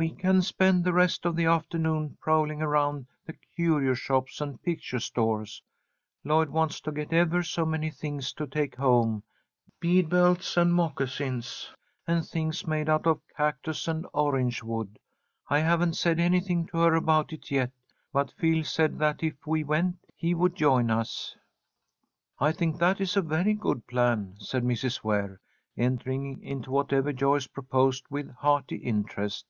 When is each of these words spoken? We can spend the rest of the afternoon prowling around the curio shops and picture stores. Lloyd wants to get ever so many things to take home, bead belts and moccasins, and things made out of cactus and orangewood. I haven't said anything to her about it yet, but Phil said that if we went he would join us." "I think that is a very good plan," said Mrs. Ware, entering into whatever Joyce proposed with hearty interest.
We 0.00 0.10
can 0.14 0.42
spend 0.42 0.84
the 0.84 0.92
rest 0.92 1.26
of 1.26 1.34
the 1.34 1.46
afternoon 1.46 2.18
prowling 2.20 2.62
around 2.62 3.08
the 3.26 3.32
curio 3.56 3.94
shops 3.94 4.40
and 4.40 4.62
picture 4.62 5.00
stores. 5.00 5.60
Lloyd 6.22 6.50
wants 6.50 6.80
to 6.82 6.92
get 6.92 7.12
ever 7.12 7.42
so 7.42 7.66
many 7.66 7.90
things 7.90 8.32
to 8.34 8.46
take 8.46 8.76
home, 8.76 9.24
bead 9.80 10.08
belts 10.08 10.56
and 10.56 10.72
moccasins, 10.72 11.72
and 12.06 12.24
things 12.24 12.64
made 12.64 12.88
out 12.88 13.08
of 13.08 13.20
cactus 13.36 13.88
and 13.88 14.06
orangewood. 14.14 15.00
I 15.48 15.58
haven't 15.58 15.94
said 15.94 16.20
anything 16.20 16.68
to 16.68 16.78
her 16.78 16.94
about 16.94 17.32
it 17.32 17.50
yet, 17.50 17.72
but 18.12 18.30
Phil 18.38 18.62
said 18.62 19.00
that 19.00 19.24
if 19.24 19.48
we 19.48 19.64
went 19.64 19.96
he 20.14 20.32
would 20.32 20.54
join 20.54 20.92
us." 20.92 21.34
"I 22.38 22.52
think 22.52 22.78
that 22.78 23.00
is 23.00 23.16
a 23.16 23.20
very 23.20 23.54
good 23.54 23.84
plan," 23.88 24.36
said 24.38 24.62
Mrs. 24.62 25.02
Ware, 25.02 25.40
entering 25.76 26.40
into 26.44 26.70
whatever 26.70 27.12
Joyce 27.12 27.48
proposed 27.48 28.04
with 28.08 28.32
hearty 28.36 28.76
interest. 28.76 29.44